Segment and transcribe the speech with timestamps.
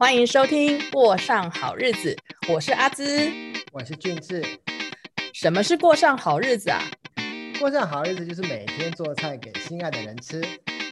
[0.00, 2.14] 欢迎收听《过上好日子》，
[2.54, 3.28] 我是阿兹，
[3.72, 4.44] 我是俊志。
[5.34, 6.80] 什么是过上好日子啊？
[7.58, 10.40] 过上好日子就是每天做菜给心爱的人吃。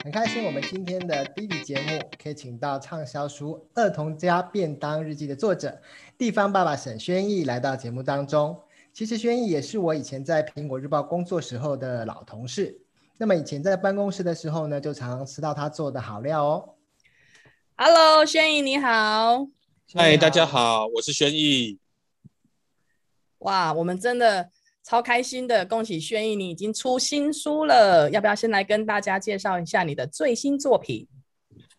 [0.03, 5.81] 很开心，我们今天的第一集节目可以请到畅销书《儿童家便当日记》的作者
[6.19, 8.61] 地方爸爸沈轩逸来到节目当中。
[8.93, 12.77] 其实轩逸也是我以前在苹果日报工作时候的老同事。
[13.17, 16.69] 那么以前在办公室的时候呢，就常常吃到他做的好料哦。
[17.79, 19.49] Hello，轩逸你好。
[19.93, 21.79] 嗨，大家好，我是轩逸。
[23.41, 24.49] 哇，我们真的
[24.83, 28.11] 超开心的，恭喜轩逸，你已经出新书了。
[28.11, 31.07] 要不要先来跟大家介绍一下你的最新作品？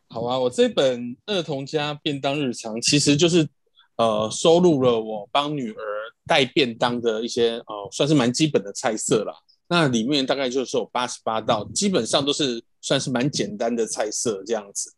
[0.10, 3.50] 好啊，我这本《儿童家便当日常》其实就是
[3.96, 5.82] 呃收录了我帮女儿
[6.28, 9.34] 带便当的一些呃算是蛮基本的菜色啦。
[9.68, 14.94] 那里面大概就是有八十八道，基本上都是算是蛮简单的菜色这样子。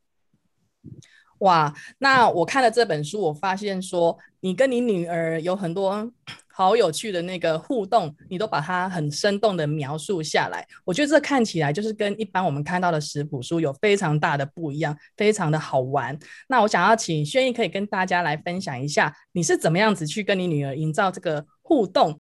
[1.40, 6.12] 哇，那我看了这本书，我发现说你跟你女儿有很多
[6.52, 10.68] 好有趣的那个互动，你都把它很生动的描述下来。
[10.84, 16.20] 我觉得这看起来就是跟一般我们看到的食谱书有非常大的不一样，非常的好玩。
[16.50, 22.20] 那我想要请轩逸可以跟大家来分享一下，你是怎么样子去跟你女儿营造这个互动？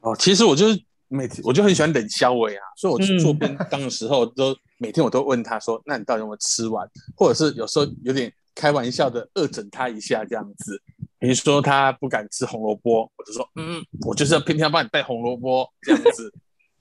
[0.00, 8.32] 哦，其实我就是每天我就很喜欢冷消尾啊，所以我去做便当的时候，都每天我都问他说：“那你到底有没有吃完？”或者是有时候有点。
[8.58, 10.80] 开玩笑的恶整他一下，这样子，
[11.18, 16.32] 比如说他不敢吃红萝卜，我就说，嗯，我就是要偏偏要帮你带红萝卜，这样子，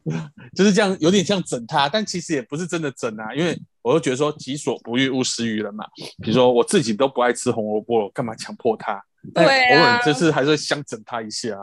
[0.56, 5.84] 就是这样，有点像整他，但其实也不是真的整啊，因为我就觉得说己所不欲勿施于人嘛。
[6.24, 9.04] 比如说我自己都不爱吃红萝卜，干嘛强迫他？
[9.34, 11.58] 对偶尔就是还是想整他一下，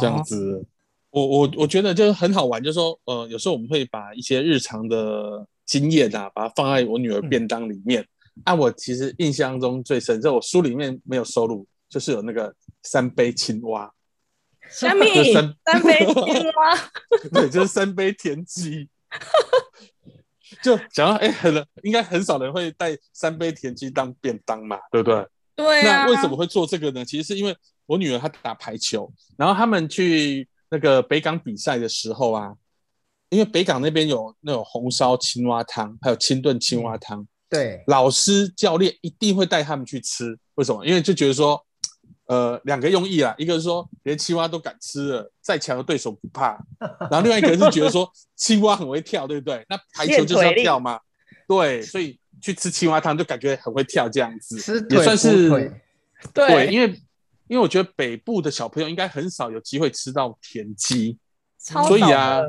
[0.00, 0.64] 这样子。
[1.10, 8.04] 我我我觉得就是很好玩，就是说，呃，有时候我们会把一些日常的经验啊，把它放在我女儿便当里面。
[8.44, 13.92] 按我其实印象中最深，就我书里面没有收录，就是有那个三杯青蛙，
[14.68, 16.90] 三米三杯青蛙，
[17.32, 18.88] 对，就是三杯田鸡，
[20.60, 25.24] 就想要哎，很应该很少人会带三杯田鸡当便当嘛，对不对？
[25.54, 27.04] 对那为什么会做这个呢？
[27.04, 27.54] 其实是因为
[27.86, 32.54] 我女儿她打排球，然后他们去那个北港比赛的时候啊，
[33.30, 37.26] 因为北港那边有那种红烧青蛙汤，还有清炖青蛙汤。
[37.48, 40.86] 对，老师教练一定会带他们去吃，为什么？
[40.86, 41.60] 因为就觉得说，
[42.26, 46.56] 呃，两个用意啦，一个是说连青蛙都敢吃了，再强的对手不怕，
[47.10, 49.66] 然后另外一个是觉得说青蛙很会跳，对不对？
[49.68, 51.00] 那排球就是要跳嘛，
[51.48, 55.48] 对，所以去吃青蛙汤就感觉很会跳这样子，也算是
[56.32, 56.86] 对，因为
[57.48, 61.18] 因为我觉得北部的小朋友应该很少有机会吃到田鸡，
[61.58, 62.40] 所以啊。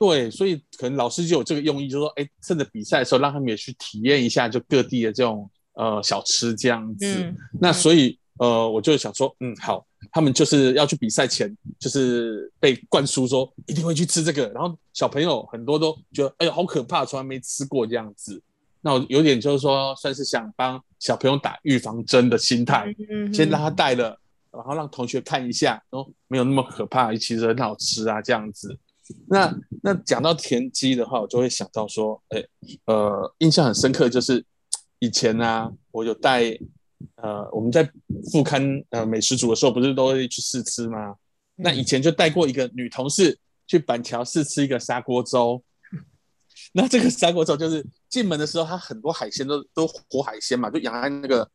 [0.00, 7.34] 对，所以可能老师就有这个用意，就说，哎，趁着比赛的时候，让他们也去体验一下，就各地的这种呃小吃这样子。
[7.60, 18.42] 那所以呃，我就想说，嗯，好，他们就是要去比赛前，就是被灌输说一定会去吃这个，然后小朋友很多都觉得，哎呦，好可怕，从来没吃过这样子。
[18.80, 22.86] 那我有点就是说，算是想帮小朋友打预防针的心态，
[23.34, 24.18] 先让他带了，
[24.50, 28.74] 然后让同学看一下，然后没有那么可怕，其实很好吃啊，这样子。
[29.28, 32.44] 那那讲到田鸡的话，我就会想到说，哎，
[32.84, 34.44] 呃，印象很深刻，就是
[34.98, 36.42] 以前呢，我有带，
[37.16, 37.90] 呃，我们在
[38.30, 41.14] 副刊呃美食组的时候，不是都会去试吃吗？
[41.56, 45.62] 那以前就带过一个女同事去板桥试吃一个砂锅粥。
[46.74, 51.48] 那这个砂锅粥就是进门的时候，它很多海鲜都都活海鲜嘛，就养在那个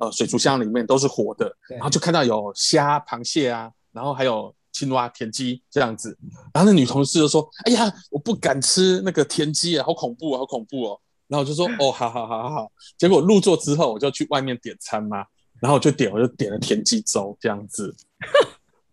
[0.00, 4.54] 呃水族箱里面，都是活的，然后就看到有虾、螃蟹啊，然后还有。
[4.78, 6.16] 青蛙、田鸡这样子，
[6.54, 15.24] 然后那女同事就说：“哎呀，我不敢吃那个田鸡啊，好恐怖啊，好恐怖哦。”然后我就说：“哦，好好好好好。”结果入座之后，我就去外面点餐嘛，
[15.60, 17.92] 然后我就点，我就点了田鸡粥这样子，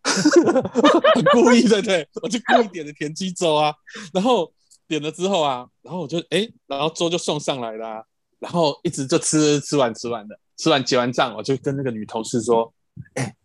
[0.03, 3.72] 很 故意的对，我就故意点了田鸡粥啊。
[4.12, 4.51] 然后
[4.88, 8.03] 点了之后啊，然后我就哎，然后粥就送上来了，
[8.40, 12.74] 然后一直就吃吃完吃完的，吃完结完账，我就跟那个女同事说
[13.13, 13.36] ：“哎。”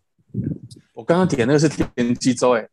[1.11, 2.65] 刚刚点那个是田鸡粥，哎，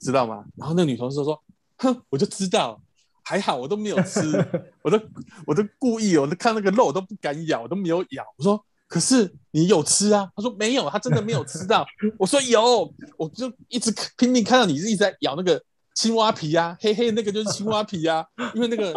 [0.00, 0.44] 知道吗？
[0.56, 1.40] 然后那个女同事说
[1.78, 2.82] ：“哼，我就知道，
[3.22, 4.20] 还好我都没有吃，
[4.82, 5.00] 我都
[5.46, 11.86] 我都故意，我都看那个肉我都不敢咬，我都没有咬。”我说：“可是你有吃啊？”他说：“没有，他真的没有吃到。
[12.18, 15.62] ”我说：“有，我就一直拼命看到你一直在咬那个
[15.94, 18.92] 青蛙皮呀，黑黑那个就是青蛙皮呀，因为那个。”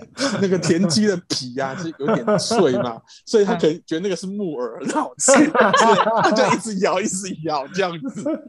[0.40, 8.42] 那个田鸡的皮呀是有点脆嘛，所以他可能觉得那个是木耳很好吃，他就一直咬一直咬这样子。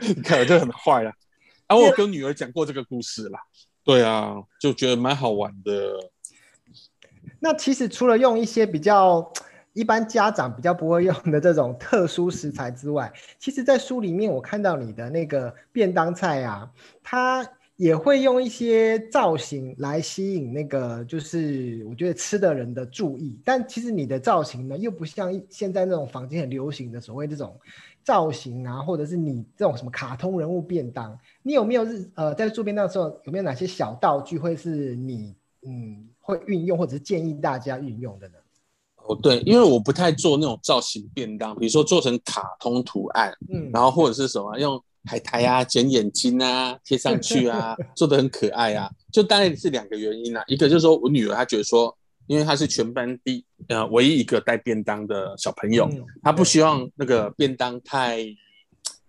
[0.00, 1.12] 你 看就很坏了。
[1.66, 3.38] 啊，我跟女儿讲过这个故事啦。
[3.84, 6.10] 对啊，就觉得蛮好玩的。
[7.40, 9.32] 那其实除了用一些比较
[9.74, 16.70] 一般家长比较不会用的这种特殊食材之外，其实，在书里面我看到你的那个便当菜啊，
[17.02, 23.38] 它也会用一些造型来吸引那个，就是我觉得吃的人的注意。
[23.44, 27.54] 但其实你的造型呢，又不像现在那种房间很流行的所谓这种
[28.02, 31.18] 造型啊，或者是你这种什么卡通人物便当。
[31.42, 35.34] 你有没有日呃在做便当的时候，有没有哪些小道具会是你
[35.66, 38.34] 嗯会运用，或者是建议大家运用的呢？
[39.06, 55.88] 哦，对，因为我不太做那种造型便当，比如说做成卡通图案，嗯，然后或者是什么用海苔啊剪眼睛啊贴上去啊， 做的很可爱啊，就大概是两个原因啊，一个就是说我女儿她觉得说，因为她是全班第呃唯一一个带便当的小朋友，
[56.22, 58.26] 她不希望那个便当太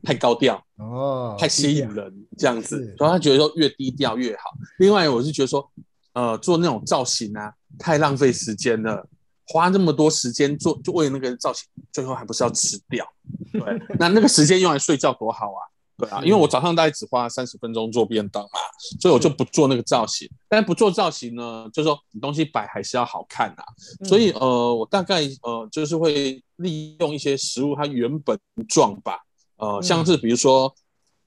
[0.04, 4.52] 太高调哦，太吸引人这样子，然后她觉得说越低调越好。
[4.78, 5.70] 另外我是觉得说，
[6.14, 9.08] 呃，做那种造型啊，太浪费时间了。
[9.50, 13.08] 花那么多时间做，就为那个造型，最后还不是要吃掉？
[13.54, 13.62] 对，
[13.98, 15.64] 那那个时间用来睡觉多好啊！
[15.98, 18.60] 对啊，因为我早上大概只花三十分钟做便当嘛，
[19.00, 20.30] 所以我就不做那个造型。
[20.48, 23.64] 但不做造型呢，就是说你东西摆还是要好看啊。
[24.06, 29.20] 所以呃，我大概呃就是会利用一些食物它原本状吧，
[29.58, 30.74] 呃，像是比如说。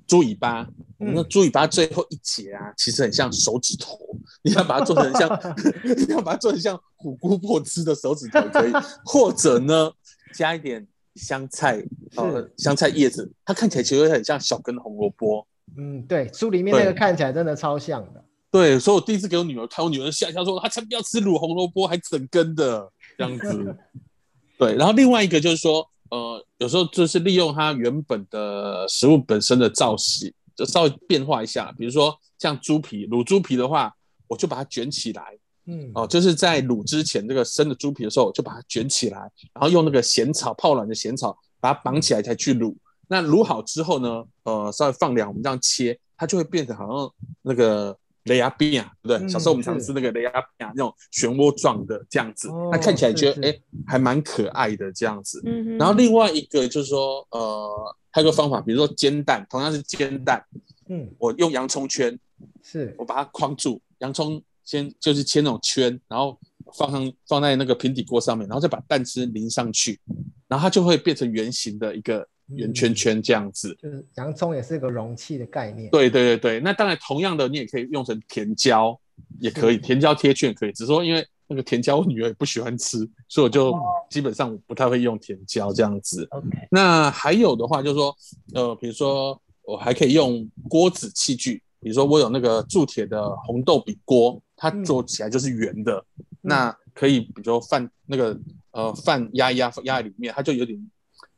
[0.07, 0.67] 猪尾巴，
[0.99, 3.97] 那猪尾巴最后一节啊，其实很像手指头，
[4.43, 5.29] 你要把它做成像，
[5.97, 8.73] 你要把它做成像虎姑婆吃的手指头可以，
[9.05, 9.89] 或者呢，
[10.35, 10.85] 加一点
[11.21, 11.83] 香菜，
[12.17, 15.47] 呃，香菜叶子，它看起来其实很像小根红萝卜。
[15.77, 18.25] 嗯，对，书里面那个看起来真的超像的。
[18.51, 23.77] 对，所以我第一次给我女儿看，我女儿吓一跳说，她才不要吃卤红萝卜，还整根的这样子。
[24.59, 25.87] 对，然后另外一个就是说。
[26.11, 31.73] 呃，有时候就是利用它原本的食物本身的造型，就稍微变化一下。
[31.79, 33.95] 比如说像猪皮，卤猪皮的话，
[34.27, 35.39] 我就把它卷起来，
[35.71, 39.21] 嗯，哦，就是在卤之前这个生的猪皮的时候，就把它卷起来，
[39.55, 42.75] 然后用那个咸草泡软的咸草把它绑起来才去卤。
[43.09, 47.13] 那卤好之后呢，呃，稍微放凉，我们这样切，它就会变成好像
[47.43, 47.97] 那个。
[48.25, 49.29] 雷亚比亚，对不对？
[49.31, 55.43] 小时候我们常吃那个雷亚比亚那种漩涡状的这样子，那看起来觉得哎还蛮可爱的这样子。
[55.79, 60.45] 然后另外一个就是说，呃，还有个方法，比如说煎蛋，同样是煎蛋，
[60.91, 62.17] 嗯，我用洋葱圈，
[62.63, 64.41] 是我把它框住，洋葱
[64.71, 66.39] 先就是切那种圈，然后
[66.75, 69.99] 放上放在那个平底锅上面，然后再把蛋汁淋上去，
[70.47, 72.27] 然后它就会变成圆形的一个。
[72.57, 75.89] 圆圈圈这样子，就是洋葱也是个容器的概念。
[75.91, 79.01] 对对对对，那当然同样的，你也可以用成甜椒，
[79.39, 80.73] 也可以甜椒贴圈可以。
[80.73, 83.73] 只是说因为那个甜椒我女儿也不喜欢吃，所以我就
[84.11, 86.27] 基本上不太会用甜椒这样子。
[86.33, 86.49] OK。
[86.73, 88.17] 那还有的话就是说，
[88.55, 96.05] 呃，比如说我还可以用锅子器具，比如说我有那个铸铁的红豆饼锅，它做起来就是圆的，
[96.43, 98.39] 那可以比如说饭那个
[98.73, 100.79] 呃饭压一压压在里面，它就有点。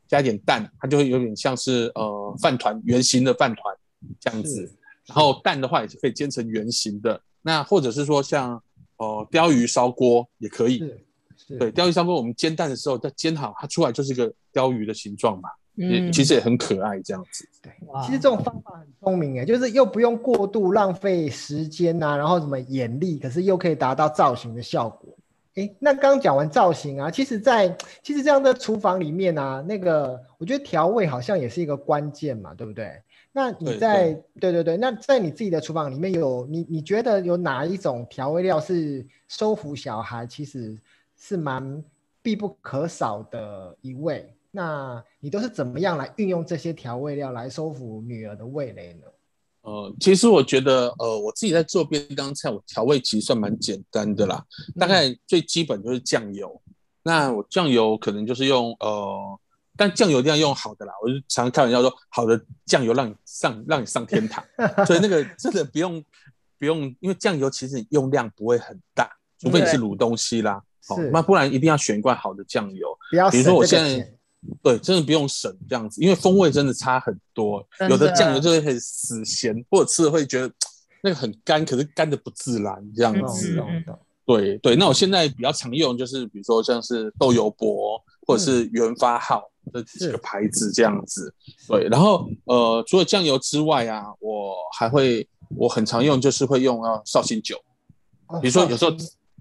[0.05, 3.75] 加一点蛋，它就会有点像是呃饭团圆形的饭团
[4.19, 4.71] 这样子。
[5.07, 7.19] 然后蛋的话也是可以煎成圆形的。
[7.41, 8.61] 那或者是说像
[8.97, 10.83] 呃鲷鱼烧锅也可以。
[11.57, 15.49] 对，鲷鱼烧锅我们煎蛋的时候，它煎好，它出来就是一个鲷鱼的形状嘛。
[15.75, 16.11] 嗯。
[16.11, 17.47] 其实也很可爱这样子。
[17.61, 17.71] 对。
[18.05, 25.15] 其实这种方法很聪明哎，就是又不用过度浪费时间呐，然后什么眼力，可是又可以达到造型的效果。
[25.55, 32.99] 哎，那刚刚讲完造型啊，其实，在其实这样的厨房里面啊，那个我觉得调味好像也是一个关键嘛，对不对？
[33.31, 40.75] 那你在对对对，那在你自己的厨房里面有你你觉得有哪一种调味料是收服小孩，其实
[41.15, 41.83] 是蛮
[42.23, 44.27] 必不可少的一味？
[44.55, 49.07] 那你都是怎么样来运用这些调味料来收服女儿的味蕾呢？
[49.61, 54.45] 呃，其实我觉得，呃，我自己在做便当菜，我调味其实算蛮简单的啦。
[54.79, 56.61] 大概最基本就是酱油。
[57.01, 59.39] 那我酱油可能就是用，呃，
[59.75, 60.93] 但酱油一定要用好的啦。
[61.01, 64.45] 我就常常开玩笑说，好的酱油让你上，让你上天堂。
[64.85, 66.03] 所以那个真的不用，
[66.59, 70.61] 不用，因为酱油其实用量不会很大，除非你是卤东西啦。
[70.85, 72.87] 好，那不然一定要选一罐好的酱油。
[73.31, 74.13] 比如说我现在。
[74.61, 77.65] 对，真的不用省这样子，因为风味真的差很多。
[77.89, 80.51] 有的酱油就会很死咸，或者吃了会觉得
[81.01, 83.63] 那个很干，可是干的不自然这样子。
[84.25, 91.33] 对对，那我现在比较常用就是，比如说像是豆油博或者是原发号这几个牌子这样子。
[91.67, 97.57] 对，然后呃，除了酱油之外啊，我还会我很常用就是会用啊绍兴酒，
[98.41, 98.91] 比如说有时候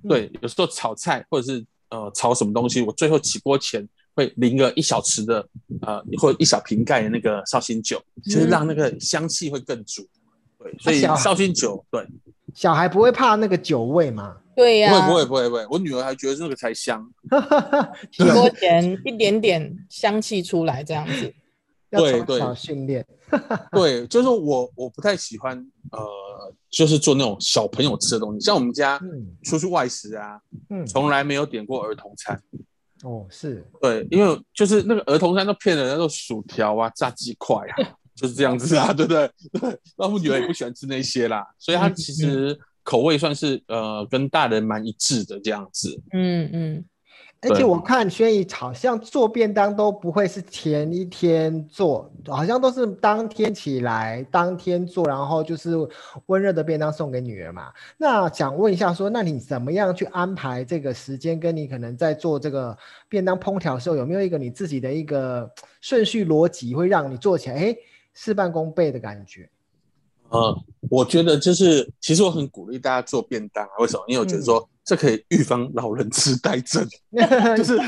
[0.08, 3.88] 对，有时候炒菜或者是呃炒什么东西，我最后起锅前。
[4.14, 5.46] 会淋个一小匙的，
[5.82, 10.06] 呃，或一小瓶盖的那个绍兴酒，就是让那个香气会更足。
[10.58, 12.06] 对，所以绍兴酒，对，
[12.54, 14.36] 小孩不会怕那个酒味嘛？
[14.54, 17.10] 对呀、不会不会不会不会，我女儿还觉得那个才香。
[18.12, 21.32] 起锅前一点点香气出来，这样子。
[21.88, 23.04] 要对对训练。
[23.72, 25.58] 对，就是我我不太喜欢
[25.90, 26.00] 呃，
[26.70, 30.38] 就是做那种小朋友吃的东西，像我们家嗯出去外食啊，
[30.68, 32.38] 嗯，从来没有点过儿童餐。
[33.02, 37.76] 哦是，对，因为就是那个儿童餐都骗人，那种薯条啊、炸鸡块啊，
[38.14, 39.30] 就是这样子啊，对不对？
[39.60, 46.00] 对，那我女儿也不喜欢吃那些啦，所以她其实口味算是呃跟大人蛮一致的这样子。
[46.12, 46.84] 嗯嗯，
[47.42, 55.70] 而且我看轩怡好像做便当都不会是前一天做，好像都是当天起来当天做，然后就是
[56.26, 57.72] 温热的便当送给女儿嘛。
[57.98, 61.40] 那想问一下说，那你怎么样去安排这个时间？
[61.40, 67.76] 跟你可能在做这个便当烹调的时候，有没有一个你自己的一个顺序逻辑，会让你做起来哎
[68.14, 69.50] 事半功倍的感觉？
[70.28, 70.56] 呃，
[70.88, 73.70] 我觉得就是，其实我很鼓励大家做便当啊。
[73.80, 74.04] 为什么？
[74.06, 76.86] 因为我觉得说这可以预防老人痴呆症，
[77.56, 77.78] 就是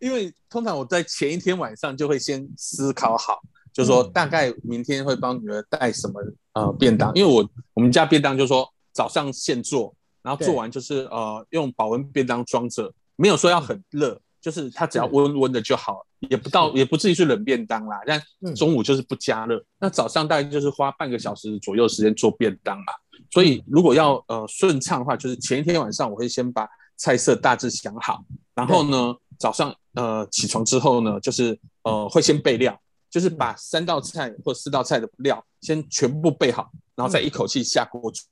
[0.00, 3.40] 因为通常我在前一天晚上就会先思考好，
[3.72, 4.12] 就说嗯。
[4.12, 6.22] 大概明天会帮女儿带什么
[6.54, 18.54] 呃便当，因为我我们家便当就是说早上现做，然后做完就是呃用保温便当装着，没有说要很热，就是它只要是温温的就好，也不到也不至于是冷便当啦，但嗯。
[18.54, 22.84] 中午就是不加热，那早上大概就是花半个小时左右时间做便当嘛。
[23.32, 28.24] 所以如果要呃顺畅的话，就是前一天晚上我会先把菜色大致想好，
[28.54, 38.22] 然后呢早上呃起床之后呢，就是呃会先备料，就是把三道菜或四道菜的料先全部备好，然后再一口气下锅煮，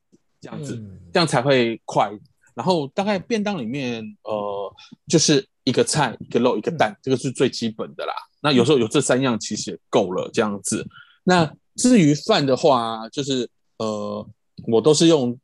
[0.40, 0.76] 这样子。
[0.76, 2.12] 嗯这样才会快。
[2.54, 4.73] 然后大概便当里面，呃，
[5.09, 8.12] 就是一个菜、一个肉、一个蛋，这个是最基本的啦。
[8.40, 10.87] 那有时候有这三样其实也够了，这样子。
[11.25, 14.25] 那至于饭的话，就是呃，
[14.67, 15.38] 我都是用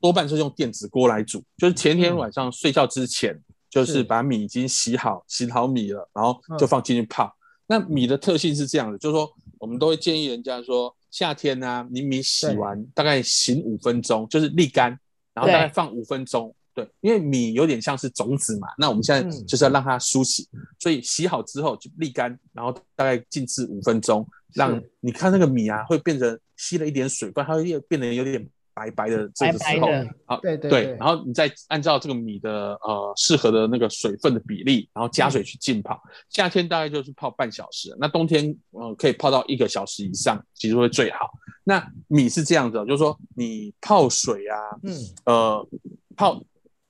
[0.00, 3.38] 多半是用电子锅来煮，就是前一天晚上睡觉之前，
[3.68, 3.92] 就是。
[3.94, 7.34] 是把米已经洗好，洗好米了，然后就放进去泡。
[7.66, 14.98] 那米的特性是这样的，就是说我们都会建议人家说，夏天呢、你米洗完大概醒五分钟，就是沥干，
[15.34, 16.54] 然后大概放五分钟。
[16.74, 19.46] 对，因为米有点像是种子嘛，那我们现在嗯。
[19.46, 20.48] 就是要让它梳洗，
[20.78, 24.24] 所以洗好之后就沥干，然后大概静置五分钟，
[24.54, 29.88] 让你看那个米啊会变成吸了一点水分，它会变得有点白白的这个时候，
[30.24, 36.00] 好，对对然后你再按照这个米的呃适合的那个水分的比例，然后加水去浸泡。
[36.30, 41.28] 夏天大概就是泡半小时，那冬天呃可以泡到一个小时以上，其实会最好。
[41.64, 45.68] 那米是这样子哦，就是说你泡水啊，嗯呃
[46.16, 46.42] 泡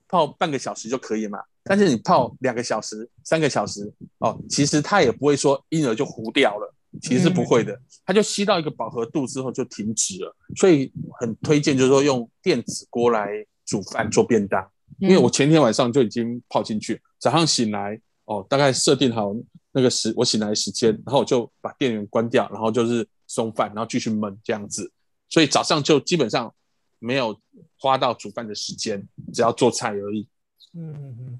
[0.07, 1.39] 泡半个小时就可以嘛。
[1.63, 10.35] 但是你泡两个小时、三个小时哦，其实它也不会说因而就糊掉了，其实是不会的，它就吸到一个饱和度之后就停止了。
[10.55, 13.29] 所以很推荐就是说用电子锅来
[13.65, 19.33] 煮饭做便当，因为我前天晚上就已经泡进去，早上醒来哦，大概设定好
[19.71, 24.91] 那个时我醒来的时间，然后我就把电源关掉，然后就是送饭，然后继续焖这样子，
[25.29, 26.53] 所以早上就基本上
[26.97, 27.39] 没有
[27.77, 30.27] 花到煮饭的时间，只要做菜而已。
[30.73, 31.39] 嗯嗯嗯，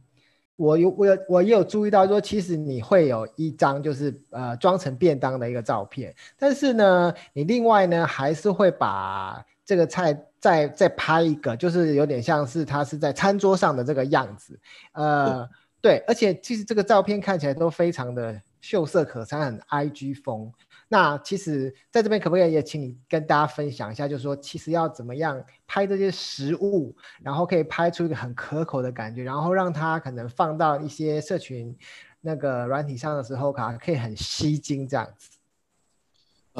[0.60, 14.60] 我有我有我也有注意到说，其实你会有一张就是呃装成便当的一个照片，但是呢，你另外呢还是会把这个菜再再拍一个，就是有点像是它是在餐桌上的这个样子，
[14.92, 15.48] 呃，
[15.80, 20.52] 对，而且其实这个照片看起来都非常的秀色可餐，很 IG 风。
[20.92, 31.74] 那其实在这边可不可以也请你跟大家分享一下，就是说其实要怎么样拍这些食物，然后可以拍出一个很可口的感觉，然后让它可能放到一些社群
[32.20, 35.39] 那个软体上的时候，卡可以很吸睛这样子。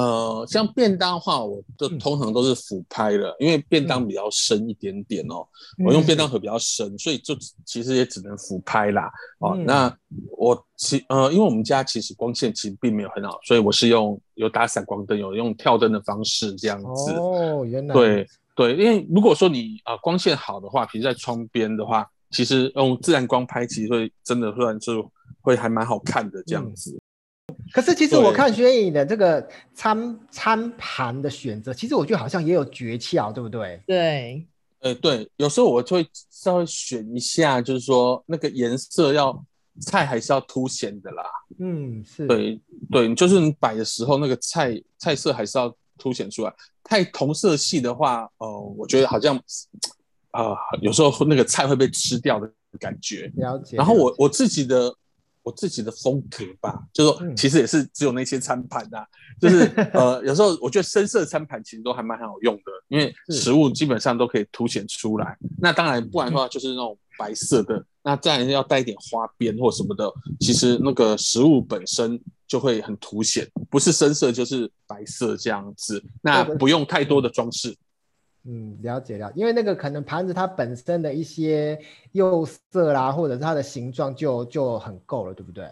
[0.00, 5.46] 呃，像便当的话，我都嗯通常都是俯拍的，因为便当比较深一点点哦。
[5.78, 9.10] 嗯我用便当盒比较深，所以就其实也只能俯拍啦。
[9.40, 9.94] 哦，嗯那
[10.38, 17.12] 我其呃，因为我们家其实光线其实并没有很好，所以我是用有打闪光灯，有用跳灯的方式这样子。
[17.12, 18.26] 哦，原来对
[18.56, 24.92] 对，因为如果说你啊、呃光线好的话，比如在窗边的话，其实用自然光拍，其实会真的算是
[25.42, 26.98] 会还蛮好看的这样子。
[27.72, 33.80] 可是其实我看轩颖的这个餐餐盘的选择，其实我觉得好像也有诀窍，对不对？
[33.86, 34.46] 对，
[34.80, 39.44] 呃，对，有时候我就会稍微选一下，就是说那个颜色要
[39.80, 41.24] 菜还是要凸显的啦。
[41.58, 46.52] 嗯，是，对对，就是你摆的时候，那个菜菜色还是要凸显出来。
[46.82, 49.40] 太同色系的话，呃，我觉得好像
[50.32, 53.30] 啊、有时候那个菜会被吃掉的感觉。
[53.36, 53.76] 了解。
[53.76, 54.94] 然后我我自己的
[55.42, 59.04] 我自己的风格吧，就是说嗯其实也是只有那些餐盘呐、
[59.40, 65.36] 就是 呃有时候我觉得深色餐盘其实都还蛮好用的，因为食物基本上都可以凸显出来。
[65.58, 77.76] 那当然不然的话就是那种白色的，那再来要带一点花边或什么的，其实那个食物本身就会很凸显，不是深色就是白色这样子，那不用太多的装饰。
[78.44, 81.78] 嗯，了解了解，因为那个可能盘子它本身的一些
[82.12, 85.68] 釉色啦，或者是它的形状就就很够了，对不对？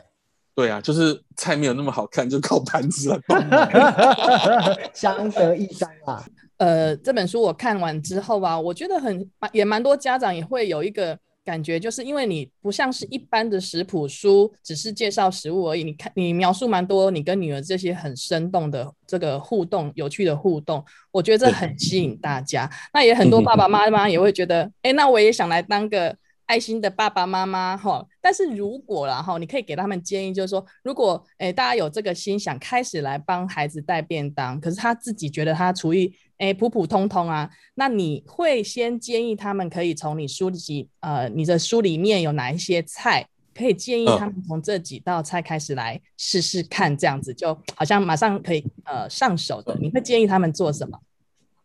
[0.54, 3.68] 对啊，就是菜没有那么好看，就靠盘子来帮忙。
[4.92, 6.24] 相得益彰啊。
[6.56, 11.16] 呃，这本书我看完之后啊，我觉得很蛮也蛮多家长也会有一个
[11.48, 15.82] 感觉，就是因为你不像是一般的食谱书，只是介绍食物而已。
[15.82, 22.70] 你看，你描述蛮多你跟女儿这些很生动的这个互动、有趣的互动，我觉得这很吸引大家。
[22.92, 26.14] 那也很多爸爸妈妈也会觉得，哎，那我也想来当个。
[26.48, 50.98] 爱心的爸爸妈妈哈，但是如果啦哈，你可以给他们建议，就是说，如果诶大家有这个心想开始来帮孩子带便当，可是他自己觉得他厨艺诶普普通通啊，那你会先建议他们可以从你书籍呃你的书里面有哪一些菜，可以建议他们从这几道菜开始来试试看，这样子就好像马上可以呃上手的，你会建议他们做什么？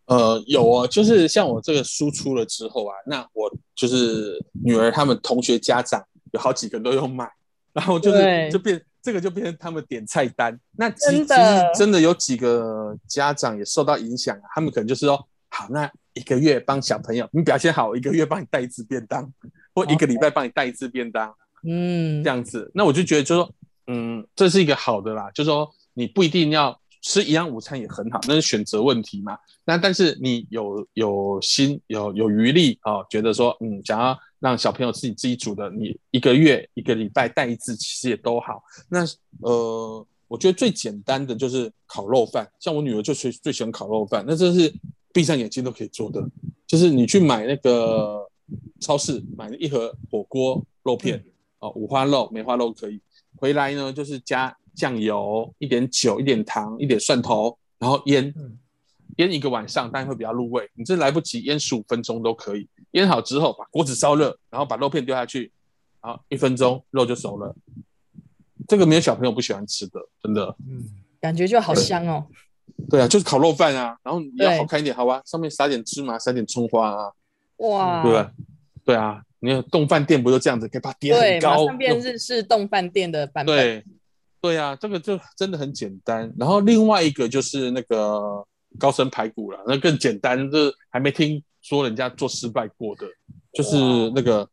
[0.05, 6.03] 呃，有啊，就是像我这个书出了之后啊，那我就是女儿他们同学家长
[6.33, 7.29] 有好几个都有买，
[7.71, 10.57] 然后就是就变这个就变成他们点菜单。
[10.77, 11.25] 那其实
[11.77, 15.17] 真的有几个家长也受到影响啊，他们可能就是说，
[15.49, 19.29] 好，那一个月帮小朋友你表现好，一个月帮你带一次便当，
[19.75, 21.31] 或一个礼拜帮你带一次便当。
[21.65, 23.51] 嗯这，样子，那我就觉得就是说，
[23.87, 29.37] 嗯，这是一个好的啦，就是说你不一定要吃一样午餐也很好，那是选择问题嘛。
[29.65, 38.61] 那但是你有有心有有余力啊、哦，觉得说，嗯，想要让小朋友自己自己煮的，你一个月一个礼拜带一次，其实也都好。
[38.89, 39.05] 那
[39.39, 44.73] 呃，我觉得最简单的就是烤肉饭，像我女儿就最最喜欢烤肉饭，那这是
[45.13, 46.21] 闭上眼睛都可以做的，
[46.67, 48.27] 就是你去买那个
[48.81, 51.23] 超市买一盒火锅肉片。
[51.59, 52.99] 哦，五花肉、梅花肉可以。
[53.37, 58.57] 回来呢，就是加酱油、一点酒、一点糖、一点蒜头，然后腌嗯，
[59.17, 60.69] 腌一个晚上，当然会比较入味。
[60.75, 62.67] 你这来不及，腌十五分钟都可以。
[62.91, 65.51] 腌好之后，把锅子烧热，然后把肉片丢下去，
[66.01, 67.55] 然后一分钟肉就熟了。
[68.67, 70.55] 这个没有小朋友不喜欢吃的，真的。
[70.67, 70.83] 嗯，
[71.19, 72.25] 感觉就好香哦。
[72.89, 77.11] 对啊，就是烤肉饭啊，然后你要好看一点，好吧，上面撒点芝麻，撒点葱花啊，
[77.57, 78.29] 哇，对不对？
[78.85, 83.55] 对啊，你看动饭店不就这样子，可以把它叠对，很高，马上变日式动饭店的版本。
[83.55, 83.85] 对，
[84.41, 86.33] 对啊，这个就真的很简单。
[86.37, 88.45] 然后另外一个就是那个
[88.79, 93.07] 高升排骨了，那更简单，这还没听说人家做失败过的，
[93.53, 93.77] 就是
[94.15, 94.47] 那个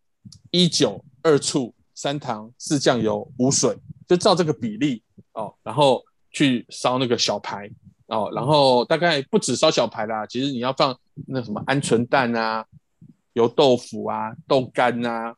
[0.50, 5.02] 一酒二醋三糖四酱油五水，就照这个比例
[5.32, 7.70] 哦，然后去烧那个小排
[8.06, 12.64] 哦，然后大概不止烧小排啦，其实你要放那什么鹌鹑蛋啊、
[13.34, 15.34] 油豆腐啊、豆干啊、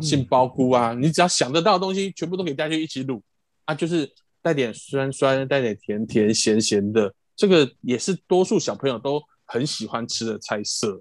[0.00, 3.20] 杏鲍菇啊，你只要想得到的东西，全部都可以带去一起卤
[3.64, 4.10] 啊，就是
[4.40, 11.00] 带点酸酸、带点甜甜、咸咸的，这个也是多数小朋友都很喜欢吃的菜色。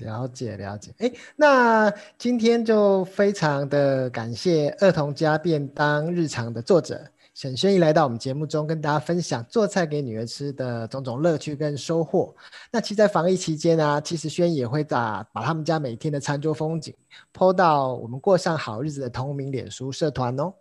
[0.00, 0.92] 了解了解。
[0.98, 7.00] 哎，那今天就非常的感谢儿童家便当日常的作者
[7.34, 12.34] 沈轩逸来到我们节目中，跟大家分享做菜给女儿吃的种种乐趣跟收获。
[12.72, 16.92] 那其实，在防疫期间呢、其实轩也会把把他们家每天的餐桌风景
[17.32, 20.52] PO 到我们过上好日子的同名脸书社团哦。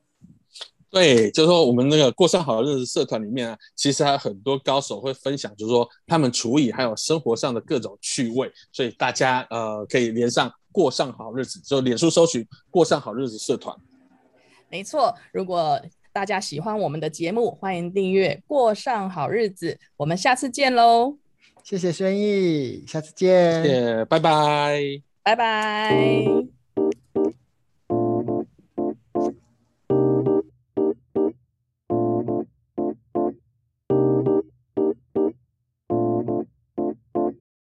[0.91, 13.73] 对，就是说我们那个过上好日子社团里面啊，其实还有很多高手会分享，就是说他们厨艺还有生活上的各种趣味，所以大家呃可以连上过上好日子，就脸书搜寻过上好日子社团。
[14.69, 21.17] 没错，如果大家喜欢我们的节目，欢迎订阅《过上好日子》，我们下次见喽，
[21.63, 23.63] 谢谢轩逸，下次见。
[23.63, 24.82] 谢谢，拜拜。
[25.23, 26.61] 拜拜。